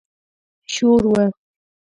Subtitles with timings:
[0.73, 1.15] شور و.